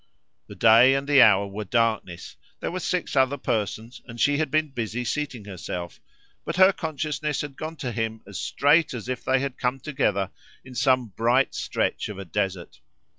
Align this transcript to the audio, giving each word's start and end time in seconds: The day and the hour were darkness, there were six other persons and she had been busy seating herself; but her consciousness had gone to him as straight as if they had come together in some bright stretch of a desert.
The 0.47 0.55
day 0.55 0.95
and 0.95 1.07
the 1.07 1.21
hour 1.21 1.45
were 1.45 1.63
darkness, 1.63 2.35
there 2.59 2.71
were 2.71 2.79
six 2.79 3.15
other 3.15 3.37
persons 3.37 4.01
and 4.07 4.19
she 4.19 4.37
had 4.39 4.49
been 4.49 4.69
busy 4.69 5.03
seating 5.03 5.45
herself; 5.45 5.99
but 6.43 6.55
her 6.55 6.73
consciousness 6.73 7.41
had 7.41 7.55
gone 7.55 7.75
to 7.75 7.91
him 7.91 8.23
as 8.25 8.39
straight 8.39 8.95
as 8.95 9.07
if 9.07 9.23
they 9.23 9.37
had 9.37 9.59
come 9.59 9.79
together 9.79 10.31
in 10.65 10.73
some 10.73 11.09
bright 11.09 11.53
stretch 11.53 12.09
of 12.09 12.17
a 12.17 12.25
desert. 12.25 12.79